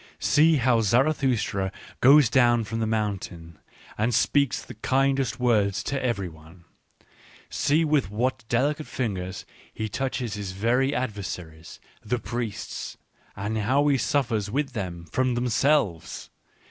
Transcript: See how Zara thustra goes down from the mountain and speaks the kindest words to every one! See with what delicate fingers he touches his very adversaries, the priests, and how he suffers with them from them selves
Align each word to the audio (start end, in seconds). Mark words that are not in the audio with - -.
See 0.17 0.55
how 0.55 0.81
Zara 0.81 1.13
thustra 1.13 1.71
goes 1.99 2.27
down 2.27 2.63
from 2.63 2.79
the 2.79 2.87
mountain 2.87 3.59
and 3.99 4.15
speaks 4.15 4.59
the 4.59 4.73
kindest 4.73 5.39
words 5.39 5.83
to 5.83 6.03
every 6.03 6.27
one! 6.27 6.63
See 7.51 7.85
with 7.85 8.09
what 8.09 8.43
delicate 8.49 8.87
fingers 8.87 9.45
he 9.71 9.89
touches 9.89 10.33
his 10.33 10.53
very 10.53 10.95
adversaries, 10.95 11.79
the 12.03 12.17
priests, 12.17 12.97
and 13.35 13.59
how 13.59 13.87
he 13.89 13.97
suffers 13.99 14.49
with 14.49 14.71
them 14.73 15.05
from 15.05 15.35
them 15.35 15.49
selves 15.49 16.31